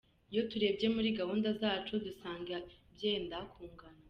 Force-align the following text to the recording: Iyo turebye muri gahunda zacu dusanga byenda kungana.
Iyo 0.31 0.41
turebye 0.51 0.87
muri 0.95 1.09
gahunda 1.19 1.47
zacu 1.61 1.93
dusanga 2.05 2.55
byenda 2.95 3.37
kungana. 3.51 3.97